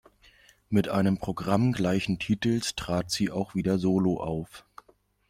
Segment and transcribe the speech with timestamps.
[0.67, 4.65] Mit einem Programm gleichen Titels trat sie auch wieder solo auf.